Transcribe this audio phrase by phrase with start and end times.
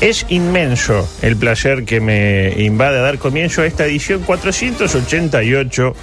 [0.00, 5.94] Es inmenso el placer que me invade a dar comienzo a esta edición 488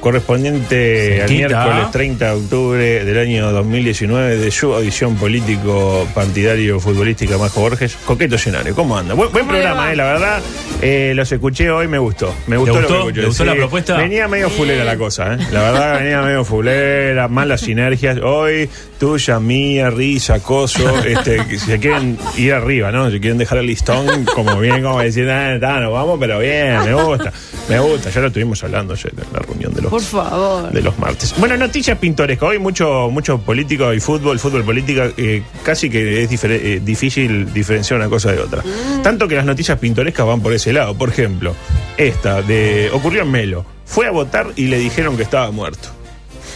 [0.00, 7.38] correspondiente al miércoles 30 de octubre del año 2019 de su audición político partidario futbolística
[7.38, 7.96] Majo Borges.
[8.04, 9.14] Coqueto escenario, ¿cómo anda?
[9.14, 10.42] Buen, buen ¿Cómo le programa, eh, la verdad.
[10.84, 12.34] Eh, los escuché hoy, me gustó.
[12.46, 12.92] Me gustó, lo gustó?
[12.94, 13.20] que escuché.
[13.22, 13.96] ¿Le gustó la propuesta?
[13.96, 15.38] Venía medio fulera la cosa, ¿eh?
[15.52, 18.18] La verdad venía medio fulera, malas sinergias.
[18.22, 20.84] Hoy, tuya, mía, risa, coso.
[21.04, 23.10] Este, que se quieren ir arriba, ¿no?
[23.10, 26.78] Se quieren dejar el listón como bien, como decir, ah, está, nos vamos, pero bien,
[26.84, 27.32] me gusta.
[27.68, 28.10] Me gusta.
[28.10, 30.70] Ya lo estuvimos hablando ayer en la reunión de los Por favor.
[30.70, 31.34] de los martes.
[31.38, 32.50] Bueno, noticias pintorescas.
[32.50, 37.52] Hoy mucho, mucho político y fútbol, fútbol política, eh, casi que es difer- eh, difícil
[37.54, 38.62] diferenciar una cosa de otra.
[39.02, 40.96] Tanto que las noticias pintorescas van por ese lado.
[40.96, 41.54] Por ejemplo,
[41.96, 43.64] esta de ocurrió en Melo.
[43.86, 45.88] Fue a votar y le dijeron que estaba muerto.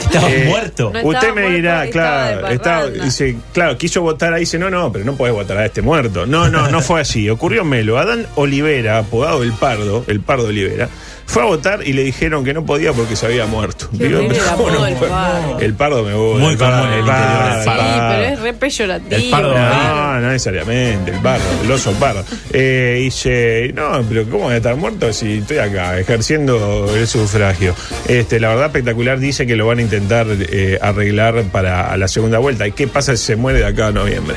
[0.00, 0.90] Estaba Eh, muerto.
[0.92, 3.04] No estaba Usted me muerto, dirá, estaba de claro, estaba, parranda.
[3.04, 6.26] dice, claro, quiso votar ahí, dice, no, no, pero no podés votar a este muerto.
[6.26, 7.30] No, no, no fue así.
[7.30, 7.96] Ocurrió en Melo.
[7.98, 10.88] Adán Olivera, apodado el Pardo, el Pardo Olivera,
[11.30, 13.88] fue a votar y le dijeron que no podía porque se había muerto.
[13.98, 14.26] El.
[14.26, 15.58] Pardo.
[15.60, 16.40] El Pardo me gusta.
[16.44, 18.10] Muy el Pardo, común en el interior del Sí, Pardo.
[18.10, 19.16] pero es re peyorativo.
[19.16, 19.54] El pardo.
[19.58, 22.24] No, no necesariamente, el pardo, el oso pardo.
[22.52, 27.06] Eh, y dice, no, pero ¿cómo voy a estar muerto si estoy acá ejerciendo el
[27.06, 27.74] sufragio?
[28.08, 32.38] Este, la verdad espectacular dice que lo van a intentar eh, arreglar para la segunda
[32.38, 32.66] vuelta.
[32.66, 34.34] ¿Y qué pasa si se muere de acá a noviembre?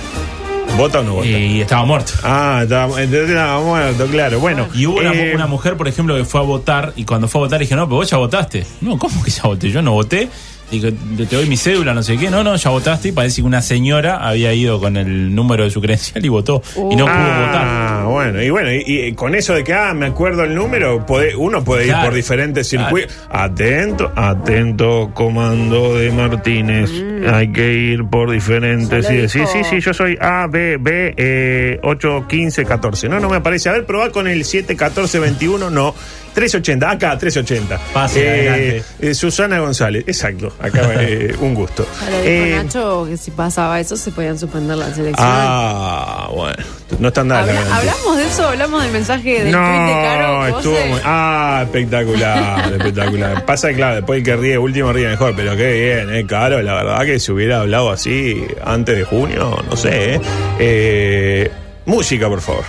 [0.77, 1.27] ¿Vota o no vota?
[1.27, 2.13] Y estaba muerto.
[2.23, 4.39] Ah, estaba, entonces estaba muerto, claro.
[4.39, 7.27] Bueno, Y hubo una, eh, una mujer, por ejemplo, que fue a votar y cuando
[7.27, 8.65] fue a votar dije, no, pero vos ya votaste.
[8.81, 9.69] No, ¿cómo que ya voté?
[9.69, 10.27] Yo no voté.
[10.71, 10.89] Digo,
[11.29, 12.31] te doy mi cédula, no sé qué.
[12.31, 13.09] No, no, ya votaste.
[13.09, 16.63] Y parece que una señora había ido con el número de su credencial y votó.
[16.75, 17.63] Y no pudo votar.
[17.63, 21.05] Ah, bueno, y bueno, y, y con eso de que, ah, me acuerdo el número,
[21.05, 22.85] puede- uno puede ir por diferentes claro.
[22.87, 23.15] circuitos.
[23.29, 26.89] Atento, atento, comando de Martínez.
[27.31, 29.05] Hay que ir por diferentes.
[29.07, 33.09] Sí, sí, sí, sí, yo soy A, B, B, eh, 8, 15, 14.
[33.09, 33.69] No, no me aparece.
[33.69, 35.93] A ver, probá con el 7, 14, 21, no.
[36.33, 37.79] 380, acá, 380.
[37.93, 38.83] Pase, adelante.
[39.01, 41.83] eh, Susana González, exacto, acá eh, un gusto.
[41.83, 45.15] Dijo Eh, Nacho que si pasaba eso se podían suspender la selección.
[45.19, 46.55] Ah, bueno,
[46.97, 47.41] no están nada.
[47.41, 50.47] Habla- hablamos de eso, hablamos del mensaje del no, tweet de Caro.
[50.57, 53.45] estuvo muy- Ah, espectacular, espectacular.
[53.45, 55.71] Pasa que, claro, después el que ríe último ríe mejor, pero qué
[56.03, 56.25] bien, ¿eh?
[56.25, 60.21] Caro, la verdad que si hubiera hablado así antes de junio, no sé, ¿eh?
[60.59, 61.51] Eh,
[61.85, 62.63] música, por favor.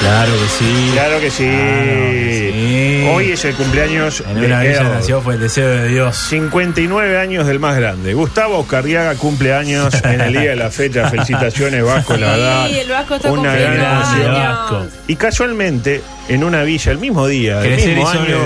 [0.00, 0.90] Claro que sí.
[0.92, 1.44] Claro que sí.
[1.44, 3.08] Claro que sí.
[3.08, 6.14] Hoy es el cumpleaños En de una villa nació fue el deseo de Dios.
[6.16, 8.12] 59 años del más grande.
[8.12, 11.08] Gustavo Oscarriaga cumple años en el día de la fecha.
[11.10, 12.70] Felicitaciones, Vasco, la Sí, verdad.
[12.70, 14.14] el Vasco está Una cumpliendo gran años.
[14.14, 14.34] emoción.
[14.34, 14.86] Vasco.
[15.08, 18.38] Y casualmente, en una villa, el mismo día, el mismo año,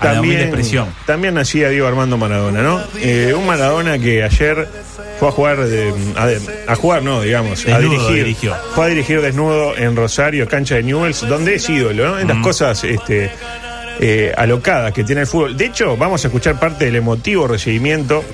[0.00, 0.88] a, a la humilde también, expresión.
[1.06, 2.80] también nacía Diego Armando Maradona, ¿no?
[3.00, 4.68] Eh, un Maradona que ayer
[5.18, 5.92] fue a jugar, de-
[6.66, 8.16] a, a jugar, no, digamos, a dirigir.
[8.24, 8.54] dirigió.
[8.74, 12.18] Fue a dirigir desnudo en Rosario, cancha de Newells, donde es ídolo, ¿no?
[12.18, 13.30] En las cosas este,
[14.00, 15.56] eh, alocadas que tiene el fútbol.
[15.56, 18.24] De hecho, vamos a escuchar parte del emotivo recibimiento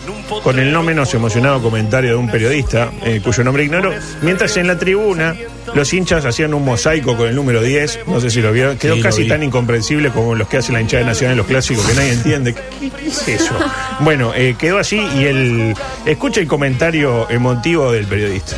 [0.42, 3.92] con el no menos emocionado comentario de un periodista, eh, cuyo nombre ignoro,
[4.22, 5.34] mientras en la tribuna
[5.74, 8.94] los hinchas hacían un mosaico con el número 10, no sé si lo vieron, quedó
[8.94, 9.28] Sí, lo casi vi.
[9.28, 12.54] tan incomprensible como los que hace la hinchada nacional en los clásicos, que nadie entiende.
[12.54, 13.54] ¿Qué, qué es eso?
[14.00, 15.74] Bueno, eh, quedó así y el
[16.06, 18.56] escucha el comentario emotivo del periodista.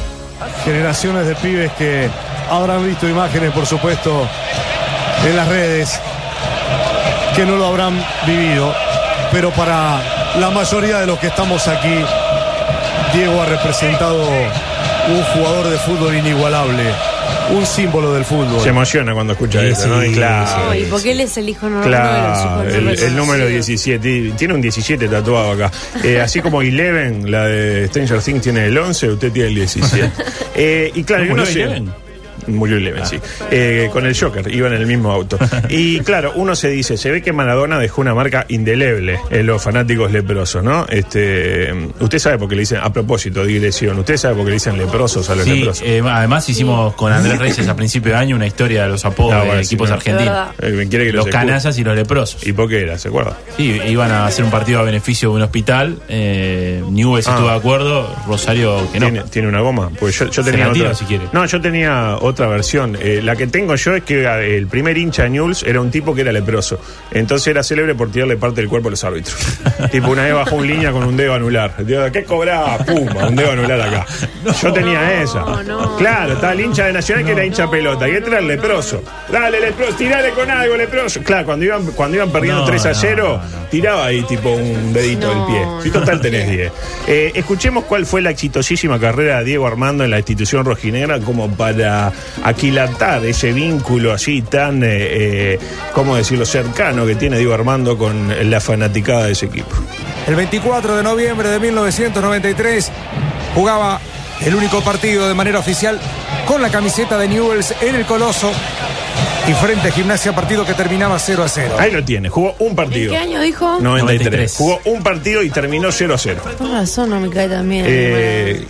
[0.64, 2.08] generaciones de pibes que
[2.50, 4.28] habrán visto imágenes, por supuesto,
[5.28, 6.00] en las redes,
[7.36, 7.94] que no lo habrán
[8.26, 8.72] vivido,
[9.32, 10.00] pero para
[10.38, 11.94] la mayoría de los que estamos aquí,
[13.14, 16.82] Diego ha representado un jugador de fútbol inigualable,
[17.50, 18.60] un símbolo del fútbol.
[18.62, 20.00] Se emociona cuando escucha Sí, eso, ¿no?
[20.00, 20.64] sí, Y claro.
[20.66, 23.16] No, ¿Y por qué él es el hijo no, Claro, uno de los el, el
[23.16, 24.32] número 17.
[24.36, 25.70] Tiene un 17 tatuado acá.
[26.02, 30.10] Eh, así como Eleven, la de Stranger Things, tiene el 11, usted tiene el 17.
[30.56, 31.92] Eh, y claro, ¿No y uno se- Eleven?
[32.46, 33.18] Murió Eleven, sí.
[33.50, 35.38] Eh, con el Joker, iban en el mismo auto.
[35.68, 39.62] Y claro, uno se dice, se ve que Maradona dejó una marca indeleble en los
[39.62, 40.86] fanáticos leprosos, ¿no?
[40.88, 44.54] Este, usted sabe por qué le dicen, a propósito, digresión, usted sabe por qué le
[44.54, 45.86] dicen leprosos a los Sí, leprosos.
[45.86, 49.34] eh, además hicimos con Andrés Reyes a principio de año una historia de los apodos
[49.34, 49.94] Ah, de sí, equipos no.
[49.96, 50.48] argentinos.
[50.58, 50.82] De.
[50.82, 51.30] Eh, que Los escuche.
[51.30, 52.46] canallas y los leprosos.
[52.46, 52.98] ¿Y por qué era?
[52.98, 53.36] ¿Se acuerda?
[53.56, 55.98] Sí, iban a hacer un partido a beneficio de un hospital.
[56.08, 57.32] Eh, Newell's Ah.
[57.32, 59.06] estuvo de acuerdo, Rosario que no.
[59.06, 59.90] ¿Tiene, tiene una goma?
[59.98, 60.98] Pues yo, yo Se tenía la tiro otra.
[60.98, 61.24] si quiere.
[61.32, 62.96] No, yo tenía otra versión.
[63.00, 65.90] Eh, la que tengo yo es que eh, el primer hincha de Newell's era un
[65.90, 66.80] tipo que era leproso.
[67.10, 69.36] Entonces era célebre por tirarle parte del cuerpo a los árbitros.
[69.92, 71.84] tipo, una vez bajó un línea con un dedo anular.
[71.84, 72.78] Digo, ¿Qué cobraba?
[72.78, 74.06] Puma, un dedo anular acá.
[74.62, 75.40] yo tenía esa.
[75.64, 75.96] no.
[75.96, 78.08] Claro, estaba el hincha de Nacional que era hincha pelota.
[78.08, 79.02] Y este era el leproso.
[79.30, 81.20] Dale, leproso, tirale con algo, leproso.
[81.22, 83.66] Claro, cuando iban, cuando iban perdiendo No, 3 a no, 0, no, no.
[83.66, 85.82] tiraba ahí tipo un dedito No, del pie.
[85.82, 86.72] Si total tenés 10.
[87.06, 91.50] Eh, escuchemos cuál fue la exitosísima carrera de Diego Armando en la institución rojinegra como
[91.54, 92.12] para
[92.42, 95.58] aquilatar ese vínculo así tan, eh, eh,
[95.92, 99.74] ¿cómo decirlo?, cercano que tiene Diego Armando con la fanaticada de ese equipo.
[100.26, 102.90] El 24 de noviembre de 1993
[103.54, 104.00] jugaba
[104.44, 105.98] el único partido de manera oficial
[106.46, 108.50] con la camiseta de Newells en el Coloso
[109.48, 111.76] y frente a Gimnasia, partido que terminaba 0 a 0.
[111.78, 113.12] Ahí lo tiene, jugó un ¿En partido.
[113.12, 113.78] qué año dijo?
[113.80, 113.82] 93.
[113.82, 114.54] 93.
[114.56, 116.40] Jugó un partido y terminó 0 a 0.
[116.58, 117.84] Por razón no me cae tan bien.
[117.86, 118.64] Eh,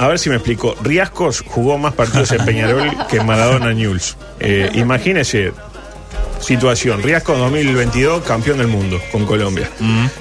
[0.00, 0.74] a ver si me explico.
[0.82, 4.16] Riascos jugó más partidos en Peñarol que Maradona News.
[4.40, 5.52] Eh, imagínese.
[6.40, 9.68] Situación, Riascos 2022, campeón del mundo con Colombia.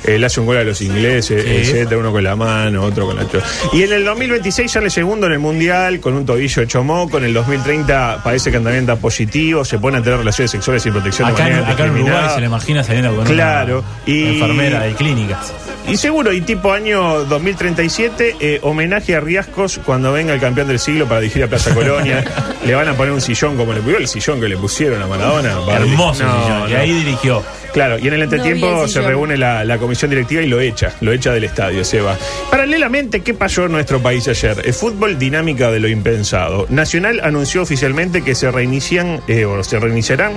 [0.04, 1.50] Eh, le hace un gol a los ingleses, Sí.
[1.50, 3.42] etcétera, uno con la mano, otro con la cho-
[3.72, 7.20] Y en el 2026 sale segundo en el Mundial con un tobillo hecho moco.
[7.20, 11.30] En el 2030 parece que está positivo, se pone a tener relaciones sexuales sin protección
[11.30, 14.82] Acá, de en, acá en Uruguay se le imagina saliendo con Claro, una y- enfermera
[14.84, 15.54] de clínicas.
[15.90, 20.80] Y seguro, y tipo año 2037, eh, homenaje a Riascos cuando venga el campeón del
[20.80, 22.24] siglo para dirigir a Plaza Colonia.
[22.66, 25.08] le van a poner un sillón como le pusieron el sillón que le pusieron a
[25.08, 25.54] Maradona.
[25.72, 26.70] Hermoso No, sillón.
[26.70, 27.44] Y ahí dirigió.
[27.74, 30.48] Claro, y en el entretiempo No vi el se reúne la, la comisión directiva y
[30.48, 32.18] lo echa, lo echa del estadio, se va.
[32.50, 34.62] Paralelamente, ¿qué pasó en nuestro país ayer?
[34.64, 36.66] El fútbol dinámica de lo impensado.
[36.70, 40.34] Nacional anunció oficialmente que se reinician, eh, o se reiniciarán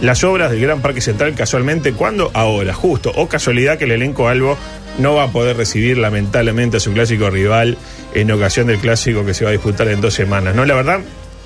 [0.00, 2.30] las obras del Gran Parque Central casualmente, ¿cuándo?
[2.34, 3.12] Ahora, justo.
[3.14, 4.56] O casualidad que el elenco Albo
[4.98, 7.76] no va a poder recibir lamentablemente a su clásico rival
[8.14, 10.54] en ocasión del clásico que se va a disputar en dos semanas.
[10.54, 11.00] No, la verdad,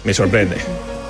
[0.05, 0.57] me sorprende.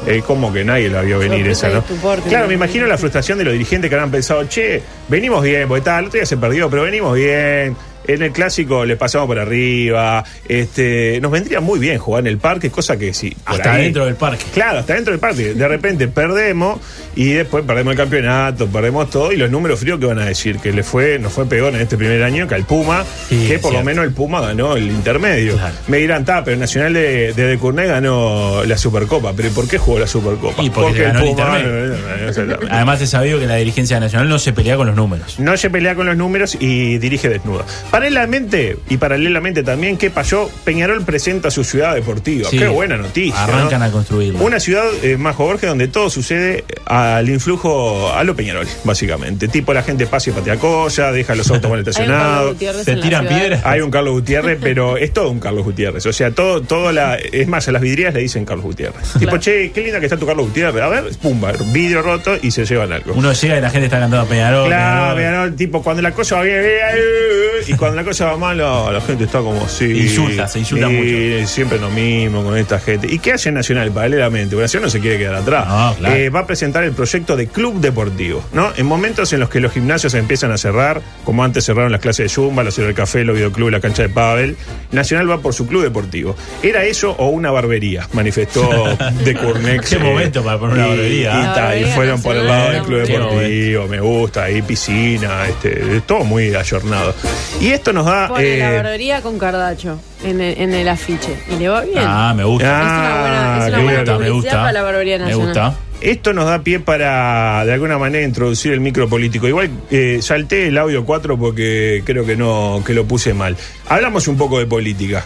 [0.06, 1.82] Es como que nadie la vio venir esa, ¿no?
[2.28, 5.82] Claro, me imagino la frustración de los dirigentes que habrán pensado, che, venimos bien, porque
[5.82, 7.76] tal, el otro día se perdió, pero venimos bien.
[8.08, 10.24] En el clásico les pasamos por arriba.
[10.48, 13.36] Este, nos vendría muy bien jugar en el parque, cosa que sí.
[13.44, 14.44] Hasta ahí- dentro del parque.
[14.52, 15.54] Claro, hasta dentro del parque.
[15.54, 16.80] De repente perdemos
[17.14, 20.58] y después perdemos el campeonato, perdemos todo y los números fríos que van a decir
[20.58, 23.58] que le fue, nos fue peor en este primer año que al Puma, Sí, que
[23.58, 25.54] por lo menos el Puma ganó el intermedio.
[25.54, 25.74] Claro.
[25.86, 29.32] Me dirán, ta, pero el Nacional de, de ganó la Supercopa.
[29.34, 30.62] ¿Pero por qué jugó la Supercopa?
[30.62, 31.94] Y porque ganó el
[32.28, 32.66] exactamente.
[32.70, 35.38] Además, es sabido que la dirigencia nacional no se pelea con los números.
[35.38, 37.64] No se pelea con los números y dirige desnuda.
[37.98, 40.48] Paralelamente, y paralelamente también, ¿qué pasó?
[40.62, 42.48] Peñarol presenta su ciudad deportiva.
[42.48, 42.56] Sí.
[42.56, 43.42] Qué buena noticia.
[43.42, 43.86] Arrancan ¿no?
[43.86, 44.40] a construirla.
[44.40, 49.48] Una ciudad eh, más Jorge donde todo sucede al influjo a lo Peñarol, básicamente.
[49.48, 52.56] Tipo la gente pasa y patea cosas, deja los autos mal estacionados.
[52.84, 53.62] Se tiran piedras.
[53.64, 56.06] Hay un Carlos Gutiérrez, pero es todo un Carlos Gutiérrez.
[56.06, 57.16] O sea, todo, todo la.
[57.16, 59.14] Es más, a las vidrieras le dicen Carlos Gutiérrez.
[59.18, 60.84] Tipo, che, qué linda que está tu Carlos Gutiérrez.
[60.84, 63.14] A ver, pumba, vidrio roto y se llevan algo.
[63.14, 64.68] Uno llega y la gente está cantando Peñarol.
[64.68, 65.16] Claro, Peñarol.
[65.16, 69.00] Peñarol, tipo, cuando la cosa va bien, eh, y cuando la cosa va mal, la
[69.06, 69.84] gente está como así.
[70.02, 73.06] Insulta, se insulta y Siempre lo mismo con esta gente.
[73.12, 74.50] ¿Y qué hace Nacional paralelamente?
[74.54, 75.66] Porque Nacional no se quiere quedar atrás.
[75.66, 76.14] No, claro.
[76.16, 78.72] Eh, va a presentar el proyecto de club deportivo, ¿no?
[78.76, 82.24] En momentos en los que los gimnasios empiezan a cerrar, como antes cerraron las clases
[82.24, 84.56] de Zumba, la Ciudad del Café, los videoclubs, la cancha de pádel,
[84.92, 86.36] Nacional va por su club deportivo.
[86.62, 88.08] ¿Era eso o una barbería?
[88.12, 88.68] Manifestó
[89.24, 89.90] de Curnex.
[89.90, 93.86] Qué momento para poner una y- barbería, Y, fueron por el lado del club deportivo,
[93.88, 97.14] me gusta, ahí piscina, este, es todo muy ayornado.
[97.60, 98.28] Y esto nos da...
[98.28, 101.36] Pone la eh, barbería con Cardacho en el, en el afiche.
[101.48, 101.98] Y le va bien.
[101.98, 102.68] Ah, me gusta.
[102.70, 104.18] Ah, es una buena, es qué una buena bueno.
[104.18, 104.50] me gusta.
[104.50, 105.74] para la barbería Me gusta.
[106.00, 109.48] Esto nos da pie para, de alguna manera, introducir el micro político.
[109.48, 113.56] Igual eh, salté el audio 4 porque creo que no que lo puse mal.
[113.88, 115.24] Hablamos un poco de política.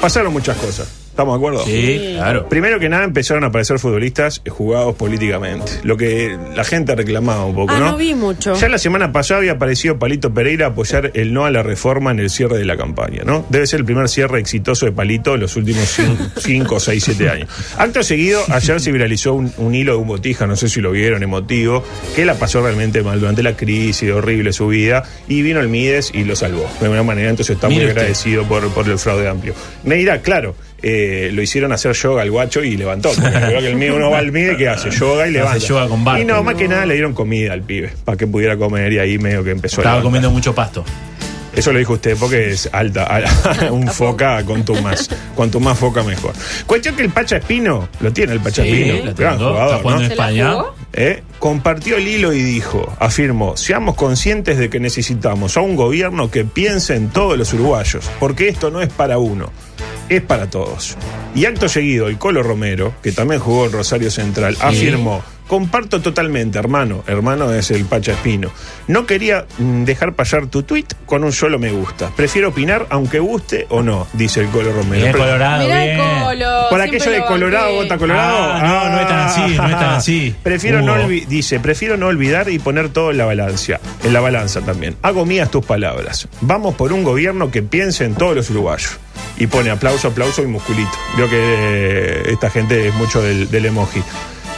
[0.00, 1.03] Pasaron muchas cosas.
[1.14, 1.64] ¿Estamos de acuerdo?
[1.64, 2.48] Sí, claro.
[2.48, 5.70] Primero que nada empezaron a aparecer futbolistas jugados políticamente.
[5.84, 7.90] Lo que la gente reclamaba un poco, Ah, ¿no?
[7.92, 8.56] no vi mucho.
[8.56, 12.10] Ya la semana pasada había aparecido Palito Pereira a apoyar el no a la reforma
[12.10, 13.46] en el cierre de la campaña, ¿no?
[13.48, 15.96] Debe ser el primer cierre exitoso de Palito en los últimos
[16.36, 17.48] 5, 6, 7 años.
[17.78, 20.90] Acto seguido, ayer se viralizó un, un hilo de un botija, no sé si lo
[20.90, 21.84] vieron, emotivo,
[22.16, 26.10] que la pasó realmente mal durante la crisis, horrible su vida, y vino el Mides
[26.12, 26.68] y lo salvó.
[26.80, 27.90] De alguna manera, entonces está muy usted.
[27.90, 29.54] agradecido por, por el fraude amplio.
[29.84, 30.56] Me dirá, claro,
[30.86, 33.10] eh, lo hicieron hacer yoga al guacho y levantó.
[33.14, 35.56] Porque creo que el mío uno va al Mide que hace yoga y levanta.
[35.58, 36.20] yoga con barco.
[36.22, 38.98] Y no, más que nada le dieron comida al pibe, para que pudiera comer y
[38.98, 40.84] ahí medio que empezó a Estaba comiendo mucho pasto.
[41.56, 43.08] Eso lo dijo usted porque es alta,
[43.70, 45.08] un foca con tu más.
[45.36, 46.32] Cuanto más foca mejor.
[46.66, 49.50] Cuestión que el Pacha Espino, lo tiene el Pacha Sí, Espino, lo gran tengo.
[49.52, 49.94] jugador, Está ¿no?
[50.00, 50.54] en ¿Se la España.
[50.94, 51.22] ¿Eh?
[51.38, 56.44] Compartió el hilo y dijo, afirmó, seamos conscientes de que necesitamos a un gobierno que
[56.44, 59.52] piense en todos los uruguayos, porque esto no es para uno.
[60.08, 60.96] Es para todos.
[61.34, 66.58] Y acto seguido, el Colo Romero, que también jugó en Rosario Central, afirmó, comparto totalmente,
[66.58, 68.50] hermano, hermano es el Pacha Espino,
[68.86, 72.10] no quería mm, dejar pasar tu tweet con un solo me gusta.
[72.16, 75.02] Prefiero opinar aunque guste o no, dice el Colo Romero.
[75.06, 76.22] Bien, Colorado, Mirá el bien.
[76.22, 76.66] Colo.
[76.70, 77.82] por aquello de lo Colorado, banqué.
[77.82, 78.38] vota Colorado.
[78.52, 80.34] Ah, no, no es tan así, no es tan así.
[80.42, 81.02] Prefiero no Hugo.
[81.08, 84.96] olvi- dice, prefiero no olvidar y poner todo en la balanza, en la balanza también.
[85.02, 86.28] Hago mías tus palabras.
[86.42, 88.98] Vamos por un gobierno que piense en todos los uruguayos.
[89.36, 90.90] Y pone aplauso, aplauso y musculito.
[91.16, 94.02] Creo que eh, esta gente es mucho del, del emoji.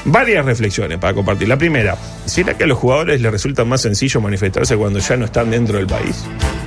[0.04, 1.48] Varias reflexiones para compartir.
[1.48, 5.24] La primera, ¿será que a los jugadores les resulta más sencillo manifestarse cuando ya no
[5.24, 6.24] están dentro del país?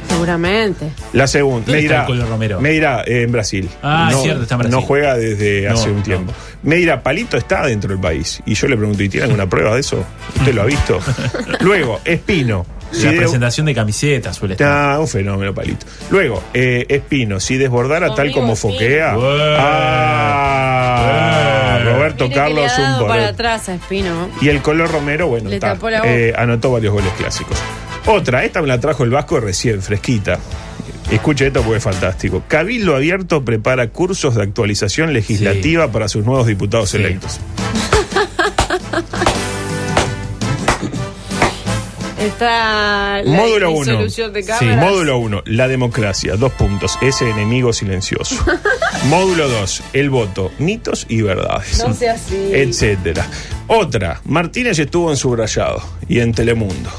[0.09, 0.91] Seguramente.
[1.13, 2.59] La segunda, ¿Dónde me está dirá, el Colo Romero?
[2.59, 3.69] me dirá eh, en Brasil.
[3.81, 4.75] Ah, no, cierto, está en Brasil.
[4.77, 6.03] No juega desde No, hace un no.
[6.03, 6.33] tiempo.
[6.63, 8.41] Me dirá, Palito está dentro del país.
[8.45, 10.03] Y yo le pregunto, ¿y tiene alguna prueba de eso?
[10.35, 10.99] ¿Usted lo ha visto?
[11.61, 12.65] Luego, Espino.
[12.91, 14.67] Si La de- presentación de camisetas suele estar.
[14.95, 15.85] Ah, un fenómeno, Palito.
[16.09, 18.73] Luego, eh, Espino, si desbordara tal como Espino.
[18.73, 19.15] foquea.
[20.49, 21.79] Ah.
[21.83, 24.29] Roberto Mire que Carlos, le ha un para atrás a Espino.
[24.41, 27.57] Y el color Romero, bueno, eh, anotó varios goles clásicos.
[28.07, 30.39] Otra, esta me la trajo el Vasco recién, fresquita.
[31.11, 32.43] Escuche esto porque es fantástico.
[32.47, 36.97] Cabildo Abierto prepara cursos de actualización legislativa para sus nuevos diputados Sí.
[36.97, 37.39] electos.
[42.19, 43.79] Está la Módulo 1.
[43.85, 44.47] disolución de Sí.
[44.49, 44.77] cámaras.
[44.77, 48.35] Módulo 1, la democracia, dos puntos, ese enemigo silencioso.
[49.05, 51.79] Módulo 2, el voto, mitos y verdades.
[51.85, 52.35] No sea así.
[52.53, 53.25] Etcétera.
[53.67, 56.89] Otra, Martínez estuvo en Subrayado y en Telemundo.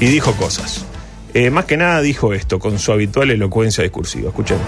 [0.00, 0.86] Y dijo cosas.
[1.34, 4.28] Eh, más que nada dijo esto con su habitual elocuencia discursiva.
[4.28, 4.62] Escuchemos.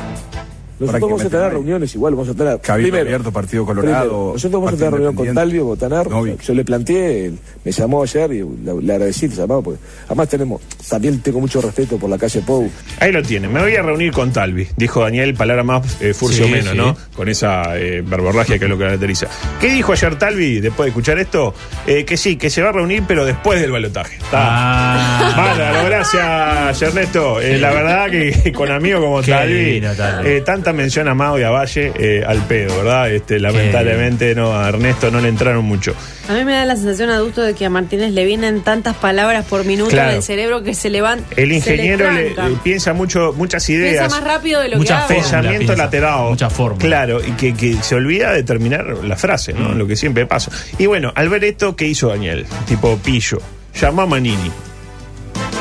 [0.79, 2.61] Nosotros vamos a tener reuniones igual, vamos a tener.
[2.61, 5.35] Cabildo Abierto, Partido Colorado, primero, nosotros vamos a tener reunión con.
[5.35, 6.09] Talvio, Botanar.
[6.11, 6.37] Novi.
[6.45, 7.33] Yo le planteé,
[7.65, 11.61] me llamó ayer y le, le agradecí el llamado, porque además tenemos, también tengo mucho
[11.61, 12.69] respeto por la calle Pou.
[13.01, 13.49] Ahí lo tiene.
[13.49, 16.77] Me voy a reunir con Talvi, dijo Daniel, palabra más eh, furcio Sí, menos, sí.
[16.77, 16.97] ¿no?
[17.17, 19.27] Con esa eh, verborragia que lo caracteriza.
[19.61, 21.55] ¿Qué dijo ayer Talvi después de escuchar esto?
[21.87, 24.17] Eh, que sí, que se va a reunir, pero después del balotaje.
[24.17, 24.39] Está.
[24.43, 25.35] Ah.
[25.37, 27.41] Bárbaro, gracias Ernesto.
[27.41, 30.29] Eh, la verdad que con amigos como Qué Talvi, divino, Talvi.
[30.29, 33.11] eh, tanta mención a Mao y a Valle eh, al pedo, ¿verdad?
[33.11, 35.95] Este, lamentablemente no, a Ernesto no le entraron mucho.
[36.29, 39.45] A mí me da la sensación adulto de que a Martínez le vienen tantas palabras
[39.45, 40.13] por minuto Claro.
[40.13, 41.27] del cerebro que se levanta.
[41.37, 43.99] El ingeniero le, eh, piensa mucho, muchas ideas.
[44.09, 45.17] Piensa más rápido de lo Mucha que habla.
[45.17, 46.31] pensamiento lateral.
[46.31, 46.83] Mucha fórmula.
[46.83, 49.69] Claro, y que, que se olvida de terminar la frase, ¿no?
[49.71, 49.79] Mm.
[49.79, 50.51] Lo que siempre pasa.
[50.79, 52.47] Y bueno, al ver esto, ¿qué hizo Daniel?
[52.67, 53.39] Tipo pillo.
[53.79, 54.51] Llamó a Manini.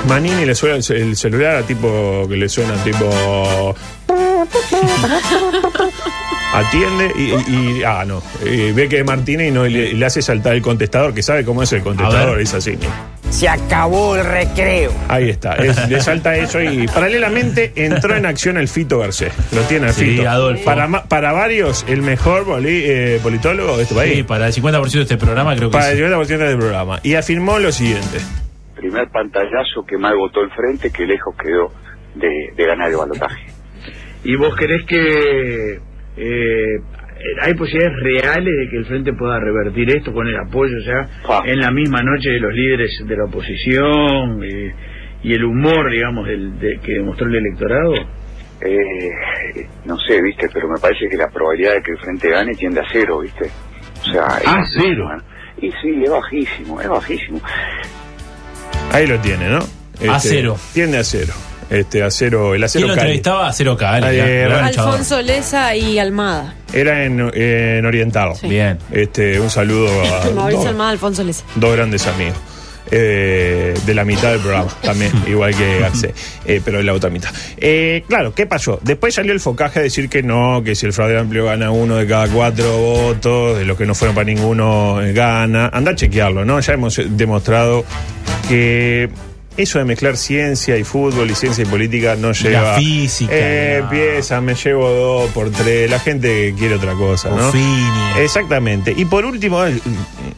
[0.07, 3.75] Manini le suena el ce- el celular a tipo que le suena tipo.
[6.53, 9.93] Atiende y, y- ah no y ve que es Martínez y no y le, y
[9.93, 12.77] le hace saltar el contestador que sabe cómo es el contestador es así.
[13.31, 14.91] Se acabó el recreo.
[15.07, 19.33] Ahí está, es- le salta eso y paralelamente entró en acción el Fito Garcés.
[19.51, 20.29] Lo tiene el Sí, Fito.
[20.29, 20.63] Adolfo.
[20.65, 24.13] Para, ma- para varios, el mejor eh, politólogo de este país.
[24.17, 26.03] Sí, para el 50% de este programa creo que para el sí.
[26.03, 26.99] 50% del programa.
[27.01, 28.19] Y afirmó lo siguiente.
[28.83, 31.71] Primer pantallazo que mal votó el frente, que lejos quedó
[32.15, 33.45] de, de ganar el balotaje.
[34.25, 35.79] ¿Y vos crees que
[36.17, 36.65] eh,
[37.41, 41.41] hay posibilidades reales de que el Frente pueda revertir esto con el apoyo ya Ah.
[41.45, 44.73] en la misma noche de los líderes de la oposición eh,
[45.23, 47.93] y el humor, digamos, del, de- que demostró el electorado?
[48.61, 52.53] Eh, no sé, viste, pero me parece que la probabilidad de que el frente gane
[52.55, 53.45] tiende a cero, viste.
[54.01, 55.09] O sea, Ah, cero.
[55.61, 57.41] Y sí, es bajísimo, es bajísimo.
[58.93, 59.59] Ahí lo tiene, ¿no?
[60.09, 60.55] A cero.
[60.73, 61.33] Tiende a cero.
[61.69, 63.01] Este, a cero, el ¿Quién acero lo Cali.
[63.07, 63.47] entrevistaba?
[63.47, 63.95] A cero K.
[63.95, 66.53] Alfonso Leza y Almada.
[66.71, 68.35] Era en, en Oriental.
[68.39, 68.47] Sí.
[68.47, 68.77] Bien.
[68.91, 71.43] Este, un saludo a Mauricio Almada, Alfonso Leza.
[71.55, 72.37] dos grandes amigos.
[72.91, 76.11] Eh, de la mitad del programa también, igual que Garcés,
[76.45, 77.31] eh, pero de la otra mitad.
[77.57, 78.77] Eh, claro, ¿qué pasó?
[78.83, 81.95] Después salió el focaje a decir que no, que si el fraude amplio gana uno
[81.95, 85.69] de cada cuatro votos, de los que no fueron para ninguno eh, gana.
[85.73, 86.59] Anda a chequearlo, ¿no?
[86.59, 87.83] Ya hemos demostrado
[88.47, 89.09] que
[89.55, 92.75] eso de mezclar ciencia y fútbol y ciencia y política no lleva.
[92.75, 93.83] física, Eh, no.
[93.85, 95.89] empieza, me llevo dos por tres.
[95.91, 97.51] La gente quiere otra cosa, ¿no?
[97.51, 98.19] Fini.
[98.23, 98.93] Exactamente.
[98.97, 99.61] Y por último,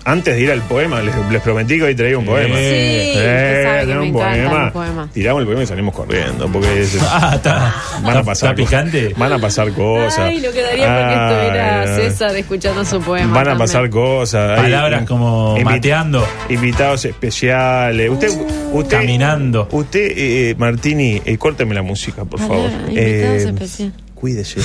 [0.05, 2.55] antes de ir al poema, les, les prometí que hoy traía un poema.
[2.55, 5.11] Sí, usted sabe que me los poemas.
[5.11, 7.73] Tiramos el poema y salimos corriendo, porque es- Ah, está.
[8.03, 9.13] van a pasar ¿Está picante?
[9.17, 10.19] Van a pasar cosas.
[10.19, 11.95] Ay, lo que daría porque Ay, estuviera.
[11.95, 13.33] César escuchando su poema.
[13.33, 13.57] Van a también.
[13.57, 14.59] pasar cosas.
[14.59, 16.27] Hay Palabras como invi- mateando.
[16.49, 18.09] Invitados especiales.
[18.09, 18.29] Usted,
[18.73, 19.67] usted, Caminando.
[19.71, 22.69] Usted, eh, Martini, eh, córteme la música, por favor.
[22.89, 23.93] invitados Eh, especiales.
[24.13, 24.61] Cuídese.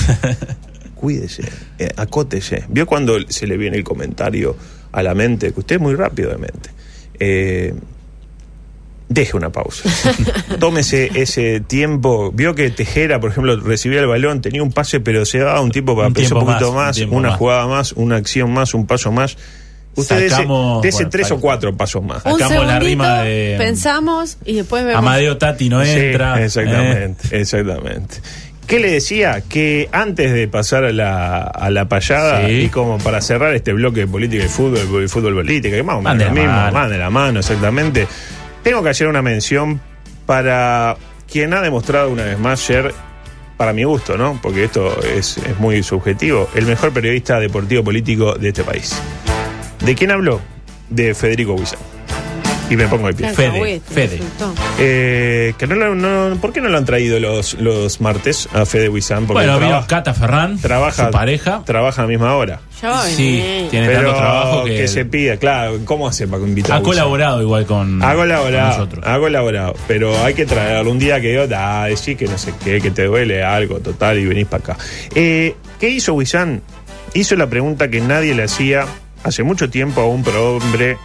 [0.95, 1.43] cuídese.
[1.79, 2.63] eh, acótese.
[2.69, 4.55] ¿Vio cuando se le viene el comentario
[4.91, 5.53] a la mente?
[5.53, 6.69] Que usted es muy rápido de mente.
[7.19, 7.73] Eh,
[9.09, 9.89] deje una pausa.
[10.59, 12.31] Tómese ese tiempo.
[12.31, 15.71] Vio que Tejera, por ejemplo, recibía el balón, tenía un pase, pero se daba un
[15.71, 17.37] tiempo para Un pensar un tiempo poquito más, un más, tiempo una más.
[17.37, 19.37] jugada más, una acción más, un paso más.
[19.93, 22.23] Usted dese, Sacamos- dese bueno, tres para- o cuatro pasos más.
[22.25, 24.97] Un Sacamos la rima de- pensamos y después vemos.
[24.99, 26.41] Amadeo Tati no Sí, entra.
[26.41, 27.41] exactamente, ¿eh?
[27.41, 28.15] exactamente.
[28.67, 29.41] ¿Qué le decía?
[29.49, 32.53] Que antes de pasar a la, a la payada, Sí.
[32.53, 35.97] y como para cerrar este bloque de política y fútbol, y fútbol política, que más
[35.97, 36.71] o menos de lo mismo, mano.
[36.71, 38.07] van de la mano, exactamente.
[38.63, 39.81] Tengo que hacer una mención
[40.25, 40.95] para
[41.29, 42.93] quien ha demostrado una vez más ser,
[43.57, 44.39] para mi gusto, ¿no?
[44.41, 48.95] Porque esto es, es muy subjetivo, el mejor periodista deportivo político de este país.
[49.83, 50.39] ¿De quién habló?
[50.89, 51.79] De Federico Huizán.
[52.71, 53.29] Y me pongo de pie.
[53.33, 53.81] Fede.
[54.79, 58.65] Eh, que no, lo- no- ¿Por qué no lo han traído los, los martes a
[58.65, 58.89] Fede?
[58.89, 61.61] Porque Bueno, vino Cata Ferran, trabaja, su pareja.
[61.65, 62.61] trabaja a la misma hora.
[62.81, 63.69] Ya va a Sí, venir.
[63.69, 66.91] tiene Pero tanto trabajo que, se pida, claro, ¿cómo hace para invitar ha a Wizán?
[66.91, 69.05] colaborado igual con, Ha con colaborado, nosotros.
[69.05, 72.53] ha colaborado, pero hay que traerlo un día que yo, da, decir que no sé
[72.63, 74.77] qué, que te duele algo, total, y venís para acá.
[75.13, 76.61] Eh, ¿Qué hizo Wizán?
[77.13, 78.85] Hizo la pregunta que nadie le hacía
[79.23, 80.97] hace mucho tiempo a un prohombre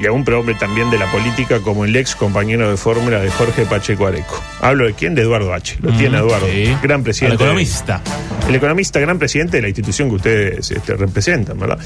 [0.00, 3.30] y a un prohombre también de la política como el ex compañero de fórmula de
[3.30, 4.40] Jorge Pacheco Areco.
[4.60, 5.14] Hablo de quién?
[5.14, 5.76] De Eduardo H.
[5.82, 6.76] Lo Mm, tiene Eduardo, sí.
[6.82, 7.36] gran presidente.
[7.36, 8.00] economista.
[8.48, 11.78] El economista, gran presidente de la institución que ustedes este, representan, ¿verdad?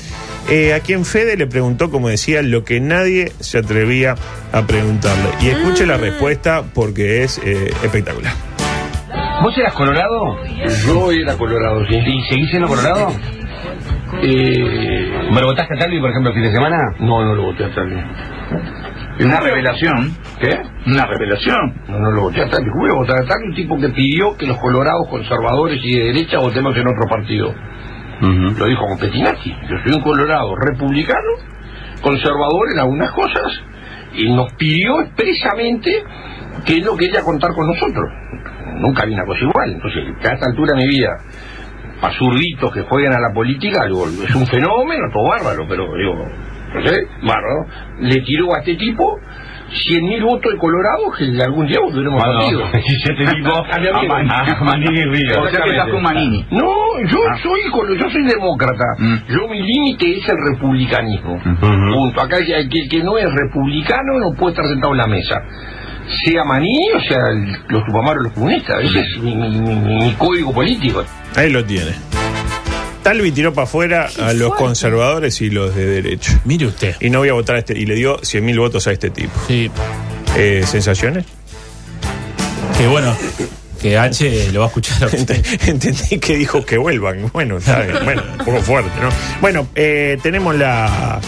[0.51, 4.15] Eh, a quien Fede le preguntó, como decía, lo que nadie se atrevía
[4.53, 5.29] a preguntarle.
[5.41, 8.33] Y escuche la respuesta porque es eh, espectacular.
[9.43, 10.37] ¿Vos eras colorado?
[10.87, 11.97] Yo era colorado, sí.
[11.97, 13.13] ¿Y seguís siendo colorado?
[14.23, 15.02] Eh,
[15.33, 16.77] ¿Me lo votaste a Talvi, por ejemplo, el fin de semana?
[16.99, 17.97] no, no lo voté a Talvi.
[19.25, 20.15] Una revelación.
[20.39, 20.61] ¿Qué?
[20.87, 21.75] Una revelación.
[21.89, 22.69] No, no lo voté a Talvi.
[22.69, 23.49] ¿Cómo voy a votar a Talvi?
[23.49, 27.55] Un tipo que pidió que los colorados conservadores y de derecha votemos en otro partido.
[28.21, 29.57] Lo dijo con Petinati.
[29.71, 31.31] Yo soy un colorado republicano,
[32.03, 33.59] conservador en algunas cosas,
[34.13, 36.05] y nos pidió expresamente
[36.67, 38.05] que él no quería contar con nosotros.
[38.81, 39.73] Nunca vi una cosa igual.
[39.73, 41.17] Entonces, a esta altura de mi vida,
[42.03, 46.15] para zurditos que jueguen a la política, digo, es un fenómeno, todo bárbaro, pero digo,
[46.75, 47.67] no sé, bárbaro.
[48.01, 49.19] Le tiró a este tipo
[49.71, 52.67] 100.000 votos de Colorado que algún día volveremos Bueno, partido.
[52.87, 55.39] si se te dijo a a Manini Ríos.
[55.39, 56.45] O sea que Manini.
[56.51, 56.67] No,
[57.07, 57.39] yo Ah.
[57.43, 57.61] soy
[57.99, 58.85] yo soy demócrata.
[58.99, 59.15] Mm.
[59.29, 61.39] Yo mi límite es el republicanismo.
[61.61, 62.21] Punto.
[62.21, 65.41] Acá que el que no es republicano no puede estar sentado en la mesa.
[66.25, 68.83] Sea Manini o sea el- los tupamaros los comunistas.
[68.85, 71.05] Ese es mi, mi- mi- mi código político.
[71.35, 71.93] Ahí lo tiene.
[73.03, 74.65] Talvi tiró para afuera a los fuerte.
[74.65, 76.41] conservadores y los de derecha.
[76.45, 76.95] Mire usted.
[77.01, 77.77] Y no voy a votar a este.
[77.77, 79.33] Y le dio 100.000 votos a este tipo.
[79.49, 79.71] Sí.
[80.37, 81.25] Eh, ¿Sensaciones?
[82.79, 83.15] Que bueno,
[83.81, 85.03] que H lo va a escuchar.
[85.03, 85.45] a usted.
[85.45, 87.29] Ent- Entendí que dijo que vuelvan.
[87.33, 87.97] Bueno, está bien.
[88.05, 89.09] Bueno, un poco fuerte, ¿no?
[89.41, 91.21] Bueno, eh, tenemos la.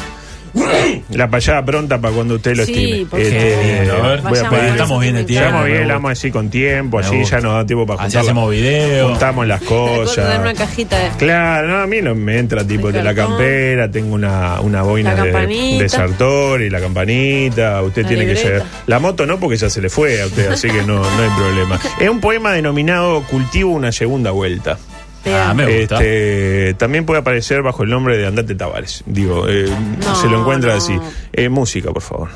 [1.10, 3.06] La payada pronta para cuando usted lo Sí, estime.
[3.06, 3.90] por Este.
[3.90, 4.64] A ver, voy a pedir.
[4.70, 5.46] Estamos bien de tiempo.
[5.46, 7.36] Estamos bien, vamos a decir con tiempo, Me así gusta.
[7.36, 8.22] ya nos da tiempo para Así juntar.
[8.22, 9.08] hacemos video.
[9.08, 10.54] Juntamos las Me dar una cosas.
[10.58, 11.08] cajita de.
[11.18, 14.82] Claro, no, a mí no me entra tipo De de la campera, tengo una, una
[14.82, 15.32] boina La de,
[15.78, 18.62] de Sartori, la campanita, usted La tiene que ser.
[18.86, 21.30] La moto no, porque ya se le fue a usted, así que no, no hay
[21.36, 21.80] problema.
[22.00, 24.78] Es un poema denominado Cultivo una segunda vuelta.
[25.26, 25.96] Ah, me gusta.
[25.96, 29.02] Este, también puede aparecer bajo el nombre de Andate Tavares.
[29.06, 29.66] Digo, eh,
[30.04, 30.78] No, se lo encuentra no.
[30.78, 30.98] así.
[31.32, 32.28] Eh, música, por favor.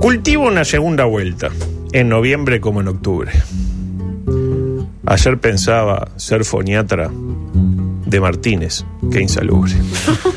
[0.00, 1.50] Cultivo una segunda vuelta,
[1.92, 3.30] en noviembre como en octubre.
[5.06, 7.10] Ayer pensaba ser foniatra
[8.06, 9.72] de Martínez, que insalubre.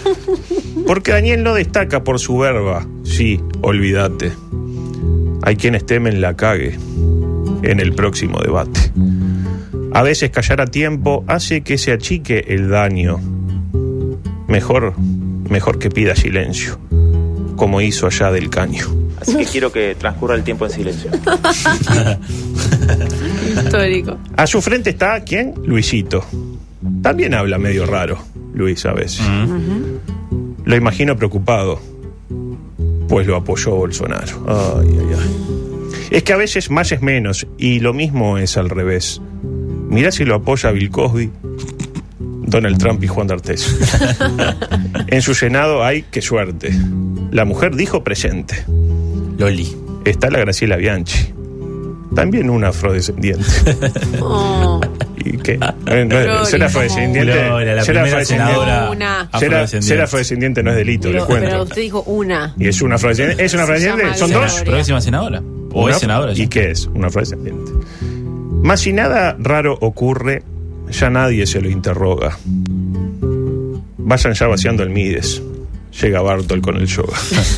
[0.88, 4.32] Porque Daniel no destaca por su verba, sí, olvídate.
[5.42, 6.78] Hay quienes temen la cague
[7.64, 8.92] en el próximo debate.
[9.94, 13.20] A veces callar a tiempo hace que se achique el daño.
[14.48, 14.94] Mejor,
[15.50, 16.78] mejor que pida silencio,
[17.56, 18.86] como hizo allá del caño.
[19.20, 21.12] Así que quiero que transcurra el tiempo en silencio.
[23.64, 24.18] Histórico.
[24.36, 25.54] A su frente está, ¿quién?
[25.64, 26.24] Luisito.
[27.02, 28.20] También habla medio raro,
[28.54, 29.22] Luis, a veces.
[30.66, 31.80] Lo imagino preocupado,
[33.08, 34.46] pues lo apoyó Bolsonaro.
[34.48, 35.65] Ay, ay, ay.
[36.12, 39.22] Es que a veces más es menos, y lo mismo es al revés.
[39.90, 41.32] Mirá si lo apoya Bill Cosby,
[42.20, 43.76] Donald Trump y Juan D'Artes.
[45.08, 46.72] en su Senado hay, qué suerte.
[47.32, 48.66] La mujer dijo presente.
[49.38, 49.76] Loli.
[50.06, 51.34] Está la Graciela Bianchi.
[52.16, 53.44] También una afrodescendiente.
[54.22, 54.80] Oh,
[55.18, 55.60] ¿Y qué?
[55.88, 57.34] Eh, no, ser afrodescendiente.
[57.34, 59.88] Gloria, la ser afrodescendiente- ser, afrodescendiente.
[59.88, 61.50] ser afrodescendiente no es delito, pero, le cuento.
[61.50, 62.54] pero usted dijo una.
[62.58, 63.44] Y es una afrodescendiente.
[63.44, 64.18] ¿Es una afrodescendiente?
[64.18, 64.48] ¿Son Gloria.
[64.48, 64.62] dos?
[64.64, 65.42] ¿Próxima senadora?
[65.76, 66.34] ¿O Una- es senadora?
[66.34, 66.88] ¿Y qué es?
[66.88, 67.72] Una afrodescendiente.
[68.64, 70.42] Más si nada raro ocurre,
[70.90, 72.38] ya nadie se lo interroga.
[73.98, 75.42] Vayan ya vaciando el Mides.
[76.02, 77.18] llega Bartol con el yoga.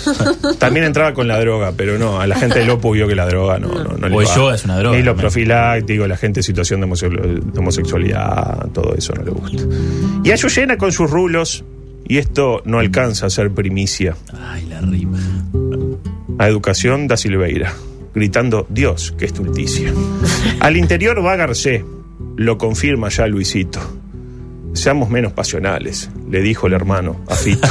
[0.59, 3.25] También entraba con la droga, pero no, a la gente del Opus vio que la
[3.25, 4.35] droga no, no, no le O el va.
[4.35, 5.21] yoga es una droga Ni lo también.
[5.23, 9.63] profiláctico, la gente en situación de, homose- de homosexualidad, todo eso no le gusta.
[10.23, 11.63] Y Ayuyena con sus rulos,
[12.07, 14.15] y esto no alcanza a ser primicia.
[14.39, 15.19] Ay, la rima.
[16.37, 17.73] A Educación da Silveira,
[18.17, 19.93] gritando Dios, que estulticia.
[20.59, 21.85] Al interior va Garcé,
[22.35, 23.79] lo confirma ya Luisito.
[24.73, 27.67] Seamos menos pasionales, le dijo el hermano a Fito.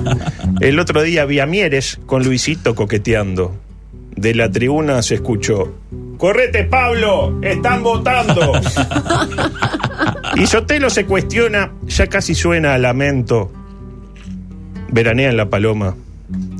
[0.60, 3.56] El otro día vi a Mieres con Luisito coqueteando.
[4.16, 5.74] De la tribuna se escuchó:
[6.18, 7.38] ¡Correte, Pablo!
[7.40, 8.52] ¡Están votando!
[10.36, 13.52] Y Sotelo se cuestiona, ya casi suena a lamento.
[14.90, 15.94] Veranea en la paloma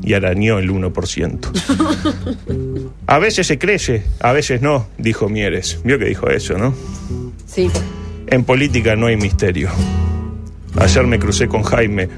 [0.05, 2.90] y arañó el 1%.
[3.07, 5.81] A veces se crece, a veces no, dijo Mieres.
[5.85, 6.75] Vio que dijo eso, ¿no?
[7.47, 7.71] Sí.
[8.27, 9.69] En política no hay misterio.
[10.79, 12.09] Ayer me crucé con Jaime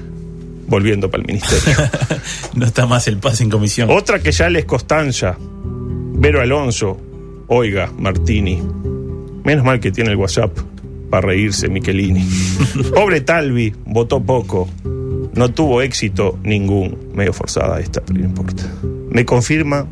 [0.67, 1.89] volviendo para el ministerio.
[2.55, 3.91] No está más el pase en comisión.
[3.91, 6.99] Otra que ya les Costanza, Vero Alonso,
[7.47, 8.59] oiga, Martini.
[9.43, 10.57] Menos mal que tiene el WhatsApp
[11.11, 12.27] para reírse Michelini.
[12.95, 14.67] Pobre Talvi, votó poco.
[15.37, 16.97] No tuvo éxito ningún.
[17.13, 18.63] Medio forzada esta, pero no importa.
[19.09, 19.85] Me confirma,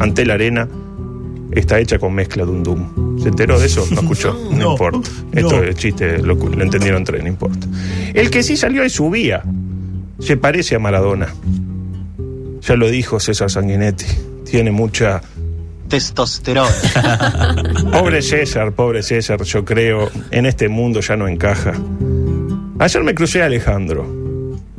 [0.00, 0.68] ante la arena,
[1.52, 3.20] está hecha con mezcla de un doom.
[3.20, 3.86] ¿Se enteró de eso?
[3.92, 4.32] No escuchó.
[4.50, 5.10] No, No, importa.
[5.32, 5.40] no.
[5.40, 7.66] Esto es chiste, lo, lo entendieron tres, no importa.
[8.14, 9.42] El que sí salió y subía.
[10.20, 11.28] Se parece a Maradona.
[12.62, 14.06] Ya lo dijo César Sanguinetti.
[14.50, 15.20] Tiene mucha.
[15.88, 16.68] Testosterona.
[17.92, 21.72] Pobre César, pobre César, yo creo, en este mundo ya no encaja.
[22.78, 24.06] Ayer me crucé a Alejandro,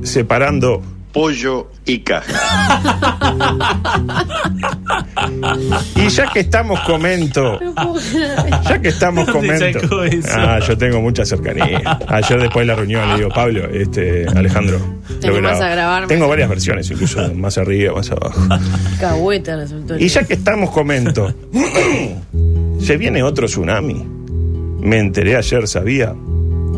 [0.04, 0.82] separando
[1.12, 2.32] Pollo y caja.
[5.96, 7.60] Y ya que estamos comento,
[8.68, 10.32] ya que estamos ¿Dónde comento.
[10.34, 12.00] Ah, yo tengo mucha cercanía.
[12.08, 14.80] Ayer después de la reunión le digo, Pablo, este, Alejandro.
[15.20, 16.08] Te lo grabo.
[16.08, 18.42] Tengo varias versiones, incluso más arriba, más abajo.
[19.00, 19.98] Cagüeta resultó.
[19.98, 21.34] Y ya que estamos comento,
[22.82, 24.06] se viene otro tsunami.
[24.82, 26.16] Me enteré ayer, sabía.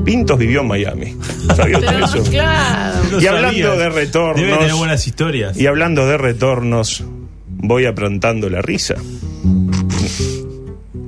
[0.04, 1.16] Pintos vivió en Miami.
[1.56, 2.24] ¿Sabía usted Pero, eso?
[2.30, 3.22] claro.
[3.22, 4.42] Y hablando de retornos.
[4.42, 5.58] Debe tener buenas historias.
[5.58, 7.04] Y hablando de retornos,
[7.48, 8.96] voy aprontando la risa.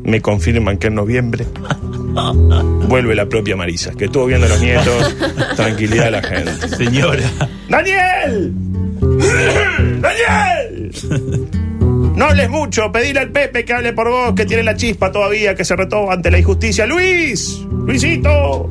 [0.03, 1.45] Me confirman que en noviembre
[2.87, 5.15] vuelve la propia Marisa, que estuvo viendo a los nietos.
[5.55, 6.67] Tranquilidad a la gente.
[6.69, 7.23] Señora.
[7.69, 8.53] ¡Daniel!
[10.01, 10.91] ¡Daniel!
[12.23, 15.55] No hables mucho, pedile al Pepe que hable por vos, que tiene la chispa todavía,
[15.55, 16.85] que se retó ante la injusticia.
[16.85, 17.65] ¡Luis!
[17.69, 18.69] ¡Luisito!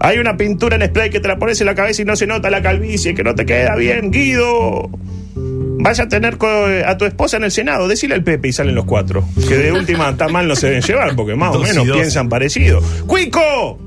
[0.00, 2.26] Hay una pintura en spray que te la pones en la cabeza y no se
[2.26, 4.90] nota la calvicie, que no te queda bien, Guido.
[5.34, 6.36] Vaya a tener
[6.84, 9.26] a tu esposa en el Senado, decile al Pepe y salen los cuatro.
[9.48, 12.82] Que de última tan mal no se deben llevar, porque más o menos piensan parecido.
[13.06, 13.78] ¡Cuico!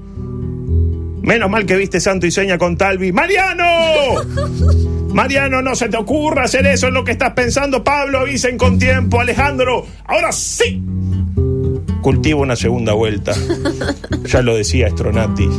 [1.22, 3.12] Menos mal que viste santo y seña con Talvi.
[3.12, 4.24] ¡Mariano!
[5.14, 7.84] Mariano, no se te ocurra hacer eso en lo que estás pensando.
[7.84, 9.20] Pablo, avisen con tiempo.
[9.20, 10.82] Alejandro, ahora sí.
[12.02, 13.34] Cultivo una segunda vuelta.
[14.26, 15.50] Ya lo decía Stronati.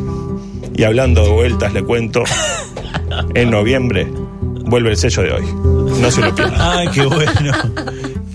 [0.74, 2.22] Y hablando de vueltas, le cuento.
[3.34, 4.06] En noviembre
[4.64, 5.44] vuelve el sello de hoy.
[6.00, 6.58] No se lo pierdan.
[6.58, 7.52] Ay, qué bueno.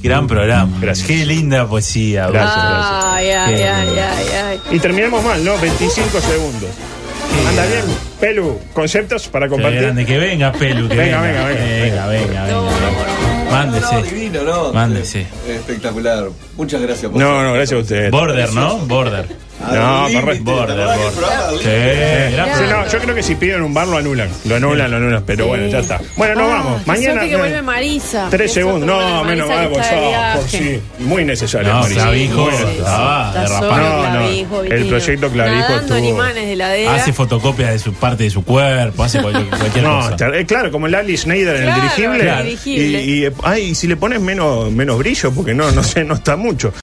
[0.04, 0.72] Gran programa.
[0.80, 1.08] Gracias.
[1.08, 2.28] Qué linda poesía.
[2.28, 3.12] Gracias, Bruno.
[3.14, 4.60] Ay, ay, ay, ay, ay.
[4.72, 5.58] Y terminamos mal, ¿no?
[5.58, 6.70] 25 segundos.
[7.50, 7.86] Anda bien,
[8.20, 9.82] Pelu, conceptos para compartir.
[9.82, 10.90] grande, que venga, Pelu.
[10.90, 13.52] Que Venga, venga, venga, venga, venga, venga, venga, venga.
[13.52, 13.94] Mándese.
[13.96, 14.74] No, divino, ¿no?
[14.74, 15.26] Mándese.
[15.48, 16.28] Espectacular.
[16.56, 18.12] Muchas gracias por No, no, gracias a ustedes.
[18.12, 18.78] Border, ¿no?
[18.80, 19.26] Border.
[19.60, 20.44] No, Al límite, correcto.
[20.46, 20.88] ¿te Border,
[21.58, 24.30] Sí, Sí, no, yo creo que si piden un bar lo anulan.
[24.46, 25.24] Lo anulan, lo anulan.
[25.26, 25.50] Pero Sí.
[25.50, 26.00] bueno, ya está.
[26.16, 26.82] Bueno, nos Ah, vamos.
[26.82, 27.12] qué Mañana.
[27.14, 28.28] suerte que vuelve Marisa.
[28.30, 28.96] Tres Qué suerte segundos.
[28.96, 30.18] vuelve No, menos Marisa, mal, que por está de favor.
[30.50, 30.58] viaje.
[30.98, 31.74] Sí, muy necesario.
[31.74, 32.02] No, Marisa.
[32.04, 32.78] clavijo, Muy necesario.
[32.80, 34.12] estaba Está No, no.
[34.12, 36.96] clavijo, El proyecto Clavijo Nadando en estuvo- imanes de heladera.
[36.96, 40.28] Hace fotocopias de su parte de su cuerpo, hace cualquier, cualquier No, cosa.
[40.38, 42.30] eh, claro, como el Ali Schneider en el Claro, dirigible.
[42.30, 43.02] el dirigible.
[43.04, 46.36] Y, y, ay, si le pones menos, menos brillo, porque no, no sé, no está
[46.36, 46.72] mucho.